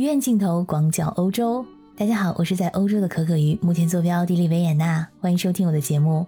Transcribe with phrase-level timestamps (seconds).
[0.00, 1.62] 远镜头广角欧洲，
[1.94, 6.26] 大家好，我是在欧洲的可可鱼，目前坐标奥地利维也纳，欢迎收听我的节目。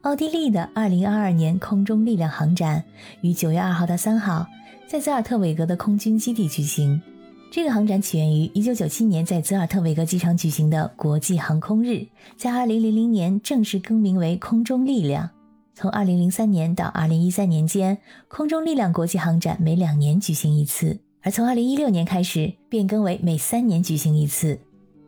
[0.00, 2.82] 奥地利的2022年空中力量航展
[3.20, 4.46] 于9月2号到3号
[4.86, 7.02] 在泽尔特韦格的空军基地举行。
[7.50, 12.06] 这个航展起源于1997年在泽尔特韦格机场举行的国际航空日，
[12.38, 15.28] 在2000年正式更名为空中力量。
[15.74, 17.98] 从2003年到2013年间，
[18.28, 24.58] 空中力量国际航展每两年举行一次，而从2016年开始变更为每三年举行一次。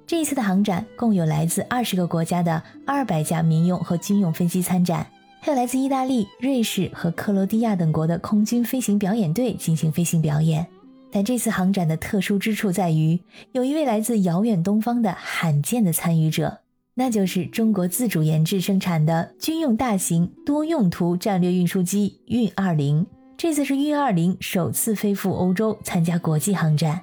[0.06, 5.06] 这一次的航展共有来自二十个国家的二百架民用和军用飞机参展，
[5.40, 10.66] 还有来自意大利、瑞士和克罗地亚等国的空军飞行表演队进行飞行表演。
[11.10, 13.18] 但这次航展的特殊之处在于，
[13.52, 16.58] 有一位来自遥远东方的罕见的参与者，
[16.94, 23.06] 那就是中国自主研制生产的军用大型多用途战略运输机运二零。
[23.44, 26.98] 这次是运二零首次飞赴欧洲参加国际航展。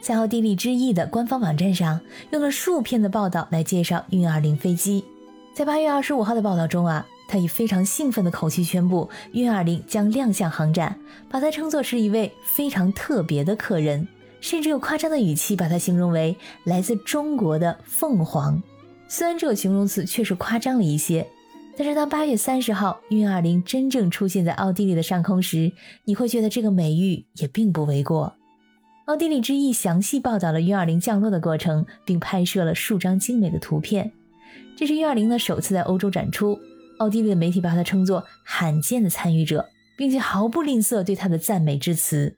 [0.00, 2.00] 在奥地利之翼的官方网站上，
[2.32, 5.04] 用了数篇的报道来介绍运二零飞机。
[5.54, 10.98] 在八月二十五号的报道中啊，他以非常兴奋的口气宣布，运二零将亮相航展，
[11.30, 14.08] 把它称作是一位非常特别的客人，
[14.40, 18.60] 甚至用夸张的语气把它形容为来自中国的凤凰。
[19.06, 21.24] 虽然这个形容词确实夸张了一些，
[21.76, 25.72] 但是当八月三十号运二零真正出现在奥地利的上空时，
[26.04, 28.34] 你会觉得这个美誉也并不为过。
[29.06, 34.12] 奥地利之翼详细报道了运二零降落的过程，并拍摄了数张精美的图片。
[34.76, 36.58] 这是运二零的首次在欧洲展出，
[36.98, 39.66] 奥地利的媒体把它称作罕见的参与者，
[39.98, 42.36] 并且毫不吝啬对它的赞美之词。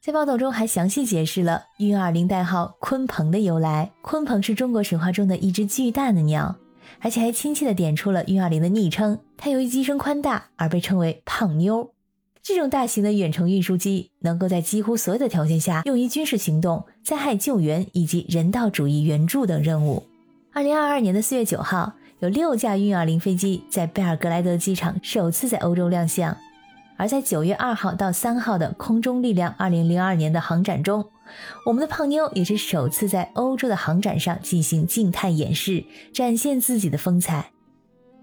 [0.00, 6.56] 在报道中还详细解释了运二零代号“鲲鹏”的由来，鲲鹏是中国神话中的一只巨大的鸟，
[7.00, 11.92] 而且还亲切地点出了运二零的昵称，它由于机身宽大而被称为“胖妞”。
[12.42, 20.04] 这种大型的远程运输机能够在几乎所有的条件下用于军事行动、灾害救援以及人道主义援助等任务。
[20.52, 26.34] 二零二二年的四月九号，有六架运二零飞机在贝尔格莱德机场首次在欧洲亮相。
[26.98, 31.08] 而在九月二号到三号的空中力量二零零二年的航展中，
[31.64, 37.52] 我们的胖妞也是首次在欧洲的航展上进行静态演示，展现自己的风采。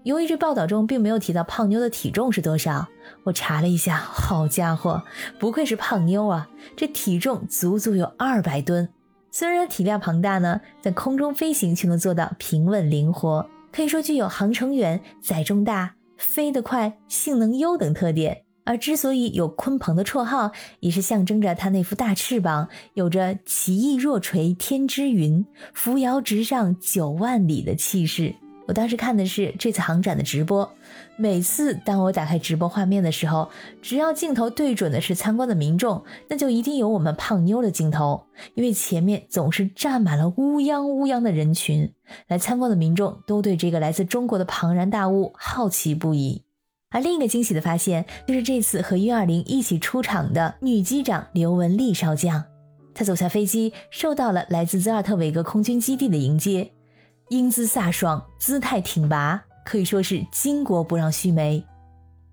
[0.04, 2.86] 由于这报道中并没有提到胖妞的体重是多少，
[3.24, 5.02] 我查了一下，好家伙，
[5.40, 8.88] 不愧是胖妞啊，这体重足足有二百吨。
[9.32, 18.45] 虽然体量庞大呢，在空中飞行却能做到平稳灵活，可以说具有航程远、载重大、飞得快、性能优等特点。
[18.66, 20.50] 而之所以有鲲鹏的绰号，
[20.80, 28.34] 也是象征着它那副大翅膀有着奇翼若垂天之云，扶摇直上九万里的气势。
[28.66, 30.68] 我当时看的是这次航展的直播，
[31.16, 33.48] 每次当我打开直播画面的时候，
[33.80, 41.92] 只要镜头对准的是参观的民众，那就一定有我们胖妞的镜头，因为前面总是站满了乌泱乌泱的人群，
[42.26, 46.45] 来参观的民众都对这个来自中国的庞然大物好奇不已。
[46.90, 52.44] 而另一个惊喜的发现，就是这次和运二零一起出场的女机长刘文丽少将，
[52.94, 56.72] 她走下飞机，受到了来自泽尔特韦格空军基地的迎接。
[57.30, 61.62] 英姿飒爽，姿态挺拔，可以说是巾帼不让须眉。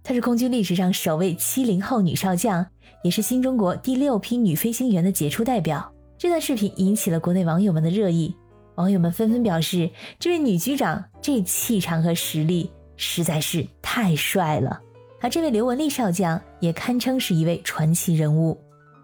[0.04, 2.66] 她是空军历史上首位七零后女少将，
[3.04, 5.92] 也是新中国第六批女飞行员的杰出代表。
[6.18, 8.36] 这段视频引起了国内网友们的热议，
[8.76, 9.90] 网友们纷纷表示，
[10.20, 12.70] 这位女局长这气场和实力
[13.04, 14.80] 实在是太帅了。
[15.20, 18.58] 而这位刘文丽少将也堪称是一位传奇人物。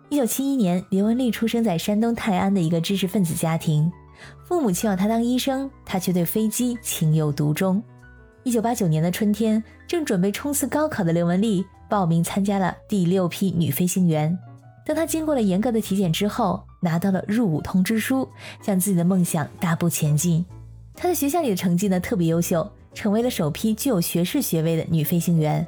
[0.10, 3.92] 一九七一年，刘文丽出生在山东泰安的一个知识分子家庭。
[4.46, 7.82] 父母期望她当医生，她却对飞机情有独钟。
[8.44, 14.38] 一九八九年的春天，正准备冲刺高考的刘文丽报名参加了第六批女飞行员。
[14.86, 18.28] 当她经过了严格的体检之后，拿到了入伍通知书，
[18.62, 20.44] 向自己的梦想大步前进。
[20.96, 25.66] 她在学校里的成绩呢特别优秀，成为了首批具有学士学位的女飞行员。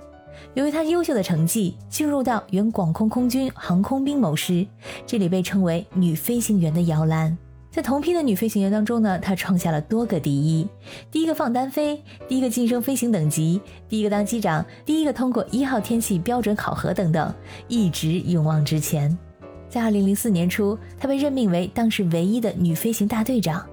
[0.54, 4.66] 由于她优秀的成绩，进入到原广空空军航空兵某师，
[5.06, 7.38] 这里被称为女飞行员的摇篮。
[7.70, 10.68] 在同批的女飞行员当中呢，她创下了多个第一：
[11.10, 17.34] 第一个放单飞，第一个晋升飞行等级，第一个当机长，第一个通过一号天气标准考核等等，
[17.70, 19.18] 一直勇往直前。
[19.70, 23.66] 在二零零四年初，她被任命为当时唯一的女飞行大队长，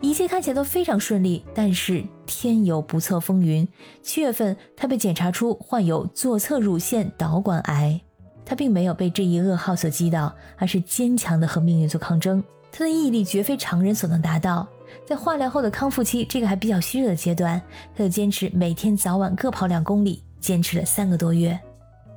[0.00, 1.44] 一切看起来都非常顺利。
[1.54, 3.66] 但是天有不测风云，
[4.02, 8.00] 七月份她被检查出患有左侧乳腺导管癌。
[8.44, 12.42] 她并没有被这一噩耗所击倒，而是坚强的和命运做抗争。
[12.70, 14.68] 他的毅力绝非常人所能达到。
[15.04, 17.60] 在化疗后的康复期，这个还比较虚弱的阶段，
[17.96, 21.58] 他就坚持每天早晚各跑两公里，坚持了三个多月。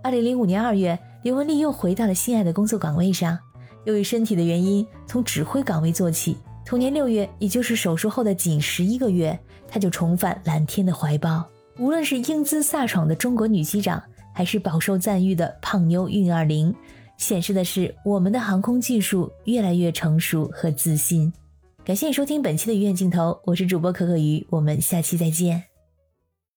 [0.04, 3.40] 二零零五年二月，刘文丽又回到了心爱的工作岗位上，
[3.86, 6.38] 由于身体的原因，从指挥岗位做起。
[6.66, 11.44] 同年六月，也就是手术后的仅十一个月，她就重返蓝天的怀抱。
[11.78, 14.02] 无论是英姿飒爽的中国女机长，
[14.34, 16.74] 还是饱受赞誉的胖妞运二零，
[17.18, 21.32] 显示的是我们的航空技术越来越成熟和自信。
[21.84, 25.64] 感谢你收听本期的鱼眼镜头，我是主播可可鱼，我们下期再见。